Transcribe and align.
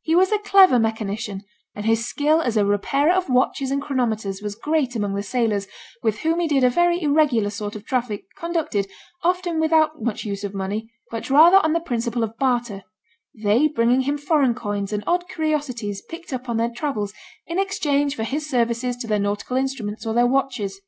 He 0.00 0.14
was 0.14 0.32
a 0.32 0.38
clever 0.38 0.78
mechanician, 0.78 1.42
and 1.74 1.84
his 1.84 2.08
skill 2.08 2.40
as 2.40 2.56
a 2.56 2.64
repairer 2.64 3.12
of 3.12 3.28
watches 3.28 3.70
and 3.70 3.82
chronometers 3.82 4.40
was 4.40 4.54
great 4.54 4.96
among 4.96 5.14
the 5.14 5.22
sailors, 5.22 5.66
with 6.02 6.20
whom 6.20 6.40
he 6.40 6.48
did 6.48 6.64
a 6.64 6.70
very 6.70 7.02
irregular 7.02 7.50
sort 7.50 7.76
of 7.76 7.84
traffic, 7.84 8.24
conducted, 8.38 8.86
often 9.22 9.60
without 9.60 10.00
much 10.00 10.24
use 10.24 10.44
of 10.44 10.54
money, 10.54 10.90
but 11.10 11.28
rather 11.28 11.58
on 11.58 11.74
the 11.74 11.80
principle 11.80 12.24
of 12.24 12.38
barter, 12.38 12.84
they 13.34 13.68
bringing 13.68 14.00
him 14.00 14.16
foreign 14.16 14.54
coins 14.54 14.94
and 14.94 15.04
odd 15.06 15.28
curiosities 15.28 16.00
picked 16.00 16.32
up 16.32 16.48
on 16.48 16.56
their 16.56 16.70
travels 16.70 17.12
in 17.46 17.58
exchange 17.58 18.16
for 18.16 18.24
his 18.24 18.48
services 18.48 18.96
to 18.96 19.06
their 19.06 19.18
nautical 19.18 19.58
instruments 19.58 20.06
or 20.06 20.14
their 20.14 20.26
watches. 20.26 20.80